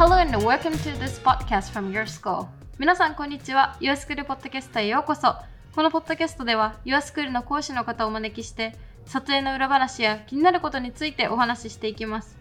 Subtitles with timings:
[0.00, 2.46] Hello and welcome to this podcast from your school.
[2.78, 3.76] 皆さん、こんにちは。
[3.80, 5.34] Your School ポッドキャストへようこそ。
[5.74, 8.74] このポッドキャストでは、Your School の講師の方をお招きして、
[9.04, 12.34] 撮影の裏話や気になることについてお話ししていきます。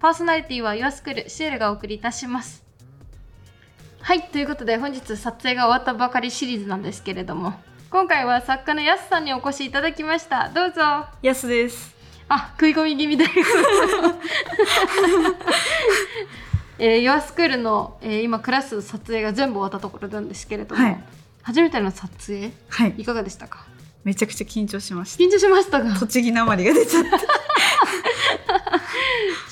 [0.00, 2.64] パーソナリティは Your School シエルがお送りいたします。
[4.00, 7.52] はい、ということで本日撮影が終わったばかりシリーズなんですけれども、
[7.88, 10.48] 今回は作家のやすさんにお越しいただきました。
[10.48, 11.06] どうぞ。
[11.22, 11.94] やすです。
[12.28, 13.26] あ、食い込み気味で。
[16.78, 21.04] えー、ヨアスクールの、えー今クラス撮影が全部終わったところなんですけれども、はい
[21.42, 22.94] 初めての撮影はい。
[22.98, 23.66] いかがでしたか？
[24.02, 25.22] めちゃくちゃ緊張しました。
[25.22, 27.10] 緊張しましたが栃木なまりが出ちゃった。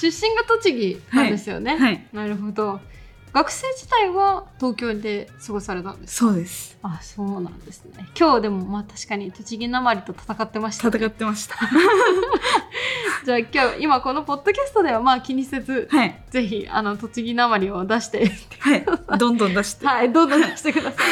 [0.00, 2.06] 出身が栃木なんですよね、はい。
[2.12, 2.80] なるほど
[3.34, 6.26] 学生時代は東京で過ごされたんですか？
[6.28, 6.78] そうです。
[6.82, 11.56] あそうなんですね今日でもまあ確かに栃木なまりと戦ってました、ね、戦ってました。
[13.26, 16.22] じゃあ今日今このポッドキャストではまあ気にせず、はい。
[16.30, 18.84] ぜひあの栃木なまりを出してはい。
[19.18, 19.86] どんどん出して。
[19.86, 21.04] はい、どんどん出してください。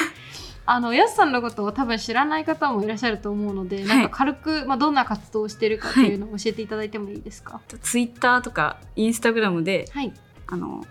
[0.65, 7.61] あの、やすさんのことを多分知らない方もいらっしゃると思うので、なんか軽く、まあ、どんな活動をしているかっていうのを教えていただいてもいいですか？
[7.83, 10.13] ツイッターとかインスタグラムで、はい。
[10.47, 10.87] あの、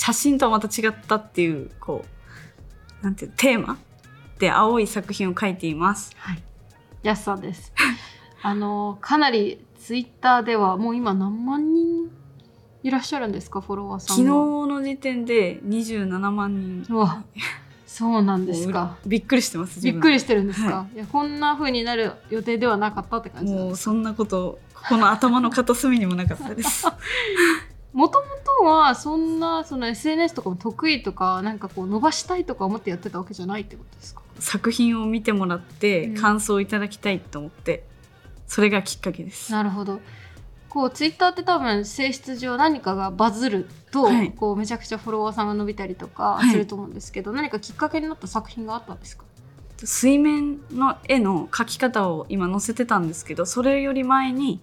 [0.00, 2.06] 写真とはまた違ったっていう、こ
[3.02, 3.76] う、なんていう、テーマ
[4.38, 6.12] で青い作品を描いています。
[6.16, 6.42] はい。
[7.02, 7.70] やすさんです。
[8.40, 12.10] あの、かなりツイッターではもう今何万人
[12.82, 14.66] いらっしゃるんですか、フォロワーさん昨日は。
[14.66, 16.86] の時点で27万人。
[16.88, 17.22] うわ、
[17.84, 18.96] そうなんですか。
[19.04, 19.82] びっくりしてます。
[19.82, 26.86] びっくりしてるんですか、、はいやこんな風になる予定ではなかったって感じもうそんなこと、ここの頭の片隅にもなかったです。
[27.92, 34.22] もともとはそんなその SNS とかも得意とかなんかこう伸ばしたいとか思ってやってたわけじゃないってことですか？
[34.38, 36.14] 作品を見てもらってうん。
[36.16, 37.84] 感想をいただきたいと思って、
[38.46, 39.52] それがきっかけです。
[39.52, 40.00] なるほど。
[40.68, 44.32] こうツイッターって多分性質上何かがバズると、はい。
[44.32, 46.50] こうめちゃくちゃフォロワーさんが伸びたりとかはい。
[46.50, 49.24] すると思うんですけど、何かきっかけになった作品があったんですか？
[49.82, 54.60] 水面の絵の描き方を今載せてたんですけどそれより前に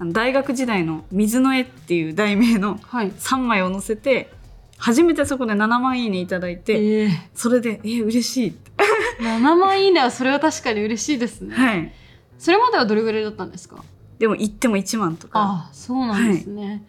[0.00, 3.10] 大学時代の「水の絵」っていう題名のはい。
[3.10, 4.32] 3枚を載せて
[4.76, 11.92] 初めてそこで7万いいねいただいて、えそれで「えー、嬉しい」って、ー、7万いいねはそれは確かに嬉しいですね、はい、
[12.38, 13.82] それまではどれぐらいだったんですか？
[14.18, 15.40] でも行っても1万とか。
[15.40, 16.84] ああそうなんですね、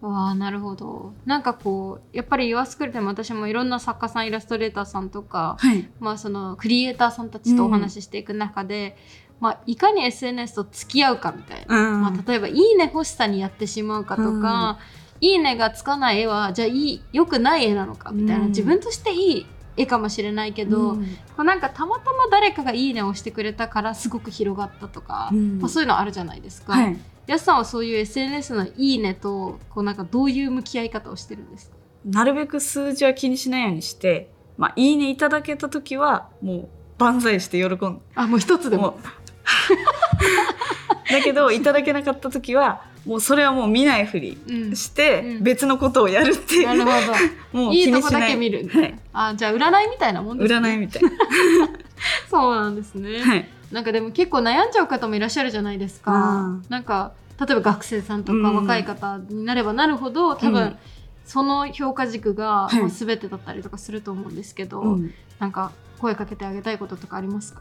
[0.00, 1.14] わあなるほど。
[1.24, 5.88] なんかこうやっぱり YourSchool でも私もいろんな作家さんイラストレーターさんとか、はい。
[5.98, 8.96] まあ、そのクリエイターさんたちとお話ししていく中で、
[9.44, 12.00] まあ、いかに SNS と付き合うかみたいな、うん。
[12.00, 14.78] まあ、例えば「いいね」欲しさにやってしまうかとか
[15.20, 18.48] 「いいね」がつかない絵はじゃあいい良くない絵なのかみたいな、うん。
[18.48, 19.46] 自分としていい
[19.76, 21.04] 絵かもしれないけど、うん。
[21.04, 25.58] こうなんかたまたま誰かが「いいね」を押してくれたからすごく広がったとか、うん。
[25.60, 26.72] まあ、そういうのあるじゃないですか。
[26.72, 26.96] はい。
[27.26, 31.76] やすさんはそういう SNS の「いいね」とこうなんかどういう向き合い方をしてるんですか？
[32.06, 38.00] なるべく数字は気にしないようにして「まあ、いいね」いただけた時はもう万歳して喜んで。
[38.14, 38.98] あもう一つでも
[41.10, 44.76] だけどいただけなかった時はもうそれはもう見ないふりうん。
[44.76, 45.42] してうん。
[45.42, 46.94] 別のことをやるっていう、なるほど。
[47.64, 47.82] もうい。
[47.84, 50.68] いとこだけ見る、はい、あじゃあ占いみたいなもんですね。
[50.68, 51.02] 占いみたい
[52.30, 56.12] そうなんですね、な、はい、なんかでも結構悩んじゃう方もいらっしゃるじゃないですか。
[56.14, 58.56] あなんか例えば学生さんとかうん。
[58.56, 60.76] 若い方になればなるほど多分、うん。
[61.26, 62.80] その評価軸がはい。
[62.80, 65.12] もう全てだったりとかすると思うんですけど、うん。
[65.38, 67.60] なんか声かけてあげたいこととかありますか？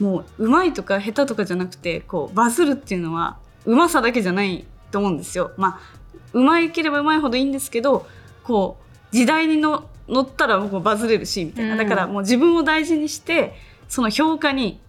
[0.00, 5.52] もううまいとか下手とかじゃなくてこうバズるっていうのはうまさだけじゃないと思うんですよ。
[5.56, 5.98] まあ
[6.32, 8.06] うまいければうまいほどいいんですけど
[8.44, 8.78] こ
[9.12, 13.54] う時代にの乗ったらもうバズれるしみたいな、うんだからもう自分を大事にして
[13.88, 14.80] その評価に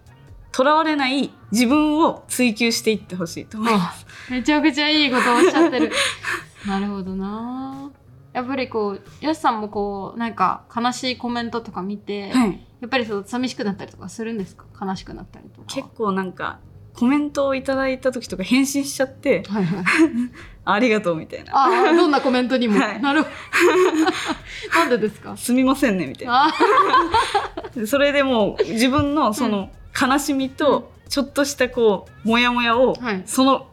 [0.52, 4.06] とらわれない自分を追求していってほしいと思います。
[4.30, 5.92] めちゃくちゃいいことをおっしゃってる
[6.66, 7.69] なるほどな
[8.32, 14.64] やっぱりこうやすさんもこうなんか悲しいコメントとか見て、はい、やっぱりそう寂しくなったりとかするんですか？
[14.80, 16.58] 悲しくなったりとか結構なんか
[16.94, 19.84] コメントをいただいた時とか返信しちゃってはいはい。
[20.64, 21.52] ありがとうみたいな。
[21.56, 23.00] ああどんなコメントにも、はい。
[23.00, 23.34] なるほど。
[24.78, 25.36] なんでですか？
[25.36, 26.46] すみませんねみたいな。
[26.48, 26.52] あ
[27.86, 33.22] それでもう自分のその悲しみとちょっとしたこうモヤモヤをはい。
[33.26, 33.66] その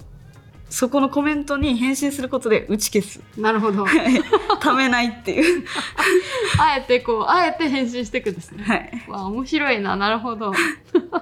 [0.69, 3.21] そこのコメントに返信することで打ち消す。
[3.39, 3.85] なるほど。
[4.59, 5.65] ためないっていう。
[6.59, 8.63] あえてこうあえて返信していくんですね。
[8.63, 9.05] はい。
[9.07, 9.95] わあ面白いな。
[9.95, 10.51] なるほど。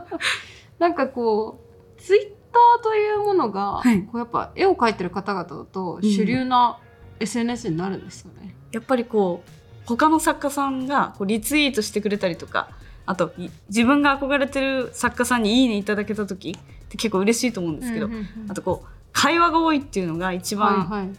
[0.80, 1.62] なんかこ
[1.98, 4.02] うツイッターというものが、はい。
[4.04, 6.80] こうやっぱ絵を描いてる方々だと主流な
[7.20, 9.50] SNS になるんですよね、やっぱりこう
[9.86, 12.70] 他の作家さんがこうリツイートしてくれたりとか
[13.06, 18.52] あとい自分が憧れてる作家さんに「いいね」いただけた時って結構嬉しいと思うんですけど、うんうんうん。
[18.52, 21.18] あとこう会話が多いっていうのが一番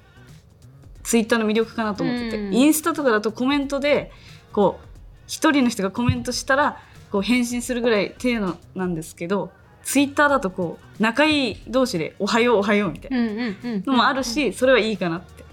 [1.03, 2.55] ツイッターの魅力かなと思ってて、うん。
[2.55, 4.13] インスタとかだとコメントで
[4.53, 4.87] こう
[5.27, 6.79] 一人の人がコメントしたら
[7.11, 9.51] こう返信するぐらい程度なんですけど
[9.83, 13.55] ツイッターだとこう仲いい同士で「おはようおはよう」みたいな
[13.87, 15.45] のもあるし、それはいいかなって。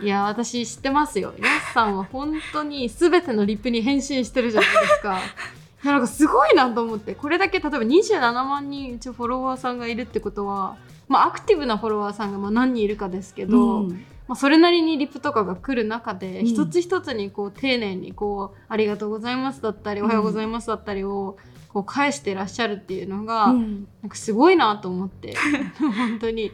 [0.00, 1.34] いや私知ってますよ。
[1.38, 5.18] ヤスさんは本当に全てのリップに返信してるじゃないですか。
[5.82, 7.14] いやなんかすごいなと思って。
[7.14, 10.76] これだけ例えば27万人一応フォロワーさんがいるってことは
[11.10, 14.04] まあアクティブなフォロワーさんがまあ何人いるかですけど、うん。
[14.28, 16.46] まあ、それなりにリップとかが来る中で、うん。
[16.46, 21.36] 一つ一つにこう丁寧にこう「ありがとうございます」だったり「おはようございます」だったりを
[21.68, 23.88] こう返してらっしゃるっていうのが、うん。
[24.02, 25.34] なんかすごいなと思って
[25.78, 26.52] 本当に。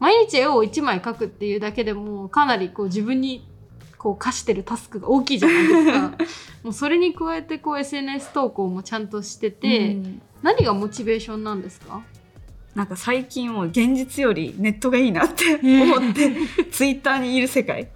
[0.00, 3.46] 毎日絵を1枚描くっていうだけでもかなりこう自分に
[3.98, 6.12] こう課してるタスクが大きいじゃないですか。
[6.64, 10.22] もうそれに加えてこう SNS 投稿もちゃんとしてて、うん。
[10.42, 12.02] 何がモチベーションなんですか？
[12.74, 16.32] なんか最近もう現実よりネットがいいなって思って、
[16.70, 17.90] ツイッターにいる世界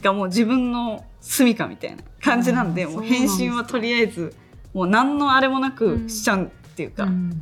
[0.00, 4.34] がもう自分の住処みたいな感じなんでもう返信はとりあえず
[4.72, 7.32] もう何のあれもなくしちゃうっていうか、うん。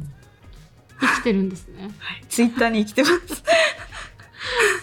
[1.01, 1.83] 生きてるんですね。
[1.83, 2.25] はい。
[2.29, 3.43] ツイッターに生きてます。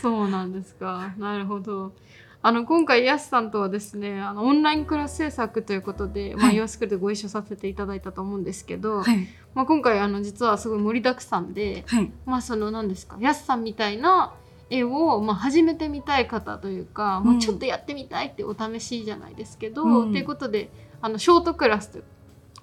[0.01, 1.13] そうなんですか。
[1.17, 1.93] なるほど。
[2.41, 6.55] あの今回やすさんとはですねあのオンラインクラス制作ということで、まあ、はい。
[6.55, 9.27] ユアスクールでご一緒させていただいたと思うんですけど、はい。
[9.55, 12.11] まあ、今回あの実はすごい盛りだくさんで、はい。
[12.25, 14.33] まあその何ですかやすさんみたいな
[14.69, 17.39] 絵を、まあ、始めてみたい方というか、まあ、うん。
[17.39, 20.11] ちょっとやってみたいってお試しじゃないですけど、うん。
[20.11, 20.69] ということで
[21.01, 21.99] あのショートクラスと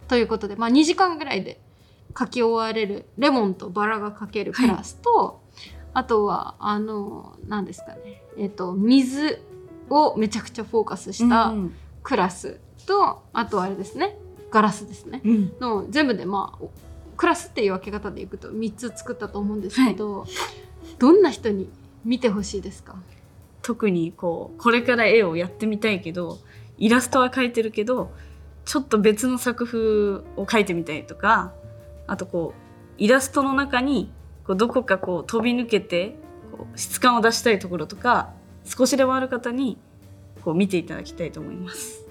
[0.08, 1.60] ということで、まあ、2時間ぐらいで
[2.18, 5.40] 書き終われるレモンとバラが描けるクラスと、
[5.94, 9.42] あとはあの何ですかね、えっと水
[9.90, 14.18] をめちゃくちゃフォーカスしたうんクラスと、あとはあれですね
[14.50, 15.22] ガラスですね。
[15.24, 15.52] うん。
[15.58, 16.70] の全部でまあお
[17.16, 20.26] クラスっていう分け方でいくと3つ作ったと思うんですけど、
[20.98, 21.70] どんな人に
[22.04, 22.96] 見てほしいですか？
[23.62, 26.38] 特にこうこれから絵をやってみたいけど
[26.76, 28.12] イラストは描いてるけど
[28.66, 29.78] ちょっと別の作風
[30.36, 31.54] を描いてみたいとか
[32.06, 34.12] あとこうイラストの中に
[34.46, 36.16] こうどこかこう飛び抜けて
[36.52, 38.34] こう質感を出したいところとか
[38.64, 39.78] 少しでもある方に
[40.42, 42.06] こう見ていただきたいと思います。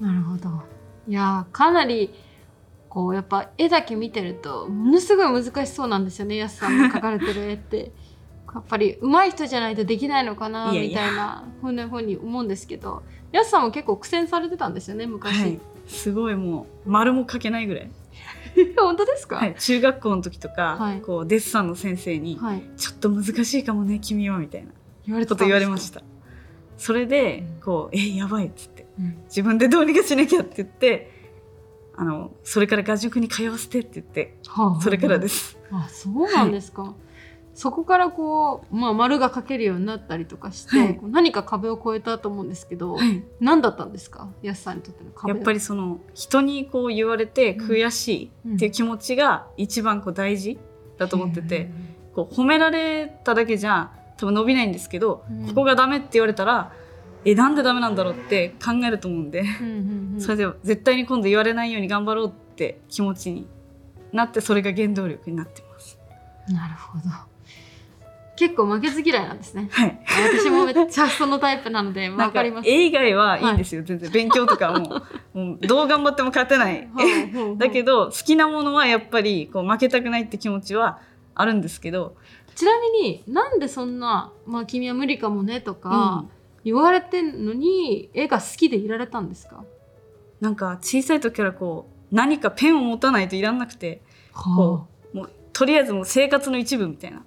[0.00, 0.62] なるほど。
[1.08, 2.12] いやーかなり
[2.88, 6.36] こうやっぱ絵だけ見てるとものすごい難しそうなんですよね。
[6.36, 7.92] やすさんの描かれてる絵って。
[8.54, 13.02] やっぱり上手い人じゃないとできないのかなみたいなふうなふうに思うんですけど。
[13.32, 17.90] やすさんも結構苦戦されてたんですよね昔、はい、すごいもう丸も描けないぐらい、
[18.78, 19.36] 本当ですか？
[19.36, 21.00] はい、中学校の時とか、はい。
[21.02, 24.70] こうデッサンの先生に、はい、ちょっと難しいかもね君はみたいな
[25.06, 26.02] 言われてこと言われまたした。
[26.76, 27.60] それでうん。
[27.62, 28.86] こう「えやばい」っつって。
[28.98, 29.18] うん。
[29.24, 31.10] 自分でどうにかしなきゃって言って
[31.96, 35.58] あのそれから画塾に通わせてって言ってはあそれからです。
[35.70, 36.94] あそうなんですか、
[37.54, 41.00] そこからこう、まあ、丸が描けるようになったりとかして、はい。
[41.04, 43.24] 何か壁を越えたと思うんですけど、はい。
[43.40, 44.28] 何だったんですか？
[44.42, 45.38] やすさんにとっての壁は。
[45.38, 50.58] やっぱりその人にこう言われて悔しいっていう気持ちが一番こう大事
[50.98, 51.70] だと思ってて、
[52.14, 55.46] こう褒められただけじゃ多分伸びないんですけど、うん。
[55.48, 56.72] ここがダメって言われたら
[57.26, 60.20] えなんでダメなんだろうって考えると思うんで、うんうんうん。
[60.22, 63.48] それで絶対に今度言われないように頑張ろうって気持ちに
[64.12, 65.98] なってそれが原動力になってます。
[66.48, 67.36] なるほど。
[68.36, 69.68] 結構負けず嫌いなんですね。
[69.72, 69.98] はい。
[70.38, 72.68] 私もめっちゃそのタイプなのでわかります。
[72.68, 75.02] 絵以外はいいんですよ、全然勉強とかも。
[75.34, 76.86] もうどう頑張っても勝てない。
[77.56, 80.98] だけどど好きなものはやっぱりこう負けたくないって気持ちは
[81.34, 82.14] あるんですけど、
[82.56, 86.24] ちなみになんでそんな「まあ、君は無理かもね」とか
[86.64, 89.62] 言われてんのに絵が好きでいられたんですか？
[90.40, 97.22] なんか小さい時からこう何かペンを持たないといらんなくてこうもうとりあえずもう生活の一部みたいな。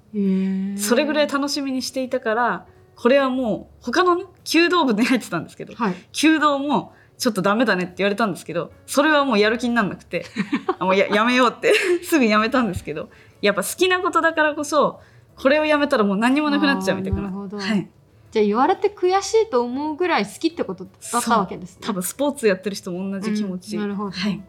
[0.78, 5.94] それぐらい楽しみにしていたからこれはもう他のね弓道部に入ってたんですけどはい。
[6.12, 10.26] 弓道もちょっとダメだねって言われたんですけどそれはもうやる気になんなくて
[10.80, 13.10] あもうややめようって すぐやめたんですけど
[13.42, 15.00] やっぱ好きなことだからこそ
[15.42, 17.90] これをやめたらもう何もなくなっちゃうみたいななるほどはい、
[18.32, 21.82] じゃあ言われて悔しいと思うぐらい好きってことだったわけですね。
[21.82, 24.12] 多分スポーツやってる人も同じ気持ち、うんなるほど。
[24.12, 24.42] はい、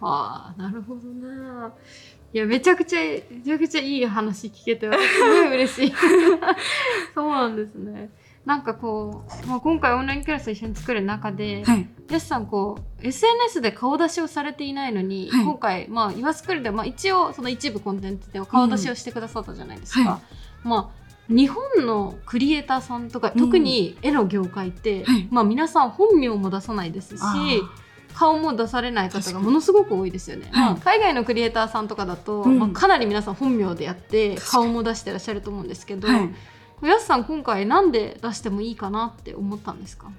[0.00, 1.72] ああなるほどな。
[2.32, 5.92] いやめちゃくちゃめちゃくちゃいい話聞けて私すごい嬉しい。
[7.14, 8.10] そうなんですね。
[8.44, 11.88] なんかこう、まあ、今回オンラインクラス一緒に作る中で、はい。
[12.10, 15.44] やすさんこう SNS で顔出しをされていないのに、はい。
[15.44, 20.00] 今回まあ岩作りでまあ一応その一部コンテンツでは顔出しをしてくださったじゃないですか。
[20.00, 20.20] うんは
[20.64, 23.38] まあ日本のクリエイターさんとか、うん。
[23.38, 25.28] 特に絵の業界って、はい。
[25.30, 27.22] まあ皆さん本名も出さないですし
[28.14, 30.50] 顔も出されない方がものすごく多いですよね、
[30.82, 32.58] 海外のクリエイターさんとかだと、うん。
[32.58, 36.08] まあ、かなり皆さん本名でやって顔も出してらっしゃると思うんですけど、
[36.80, 40.10] はいやすさん今回なんで出してもいいかなって思ったんですか？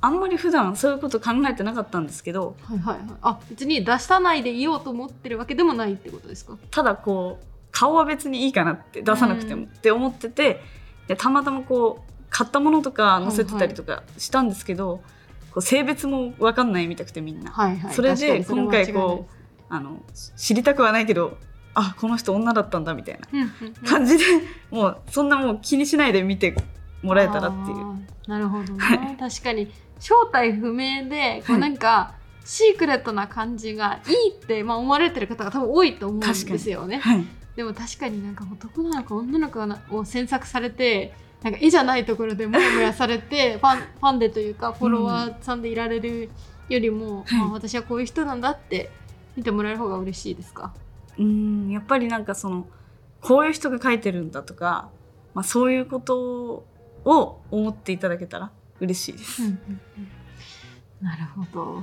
[0.00, 2.98] あんまり普段そういうこと考えてなかったんですけどはいはい。
[2.98, 6.56] はいあ別に出さないでいようと思ってるわけでもないってことですか？
[6.70, 9.68] ただこう顔は別にいいかなって出さなくても、うん。
[9.68, 10.60] って思ってて
[11.06, 15.02] でたまたまこう買ったものとか載せてたりとかしたんですけど、
[15.50, 17.94] こう性別も分かんないみたくてみんな、はいはい。
[17.94, 20.02] それで今回こうあの
[20.36, 21.36] 知りたくはないけど
[21.74, 23.72] あこの人女だったんだみたいなうんうんうん。
[23.86, 24.24] 感じで、
[24.70, 26.54] もうそんなもう気にしないで見て
[27.02, 28.30] もらえたらっていう。
[28.30, 29.16] なるほどね、はい。
[29.16, 29.70] 確かに。
[30.00, 31.60] 正体不明でこうはい。
[31.60, 36.98] なんか、シークレットな感じがいいって、まあ、思われてる方が多分多いと思うんですよね。
[36.98, 37.24] はい。
[37.56, 46.30] でも確かになんか男なのか女の子なを詮索されてなんか絵じゃないところでモヤモヤされてファンファンでというかフォロワーさんでいられる
[46.68, 47.38] よりも、はい。
[47.40, 48.90] まあ、私はこういう人なんだって
[49.36, 50.72] 見てもらえる方が嬉しいですか？
[51.18, 52.66] うんやっぱりなんかその
[53.20, 54.90] こういう人が書いてるんだとか、
[55.34, 56.64] まあ、そういうこと
[57.04, 59.42] を思っていただけたら嬉しいです。
[61.00, 61.82] なるほど。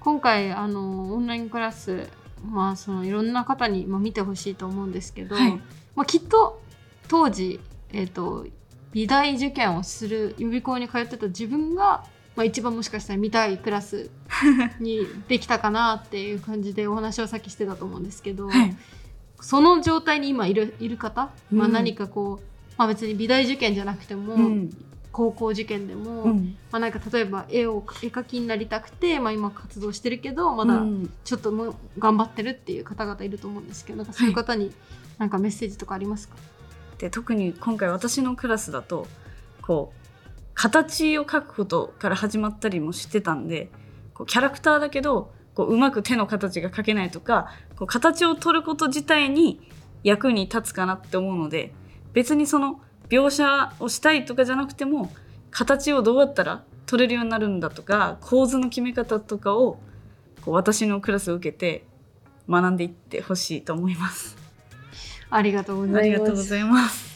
[0.00, 2.08] 今回あのオンラインクラス、
[2.44, 5.52] まあ、そのいろんな方に、まあ、見てほしいと思うんですけど、はい
[5.96, 6.60] まあ、きっと
[7.08, 7.60] 当時、
[7.92, 8.46] えー、と
[8.92, 12.04] 美大受験をする予備校に通ってた自分が、
[12.36, 14.10] まあ、一番もしかしたら見たいクラス
[14.80, 18.76] にできたかなっていう感じでお話をさっきしてたと思うんですけど、はい。
[19.40, 24.70] その状態に今いるいる方、まあ、うん何かこう、まあ、別に美大受験じゃなくても、うん。
[25.14, 26.56] 高校受験でも、うん。
[26.72, 34.72] まあ、なんか例えば絵を絵描きになりたくて、まあ、今活動してるけどまだうんちょっともう頑張ってるっていう方々いると思うんですけどなんかそういう方に
[35.18, 36.34] なんかメッセージとかありますか、
[36.98, 39.06] で特に今回私のクラスだと
[39.62, 40.03] こう
[40.54, 43.70] 形を描くことから始まったりもしてたんで
[44.14, 49.60] こうキャラクターだけどこううまく手の形が描けないとかこう形を取ること自体に
[50.02, 51.72] 役に立つかなって思うので
[52.12, 55.12] 別にその描写をしたいとかじゃなくても
[55.50, 59.78] 形をどうやったら取れるようになるんだとか構図の決め方とかを
[60.44, 61.84] こう私のクラスを受けて
[62.48, 64.36] 学んでいってほしいと思います。
[65.30, 66.02] ありがとうござあ
[66.58, 67.13] います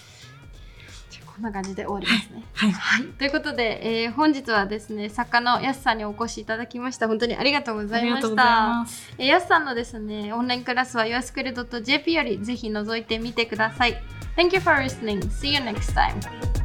[1.38, 2.42] こんな感じで終わりますね。
[2.52, 2.72] はい。
[2.72, 7.06] はい、ということで、えー本日はですね作家のやすさんにお越しいただきました。
[7.06, 8.86] 本当にありがとうございました。
[9.18, 14.02] えーやすさんのですねオンラインクラスは yourskool.jp よりぜひ覗いてみてください。
[14.36, 15.20] Thank you for listening.
[15.30, 16.57] See you next time